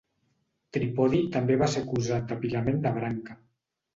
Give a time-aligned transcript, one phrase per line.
[0.77, 3.37] Tripodi també va ser acusat d'apilament de branca.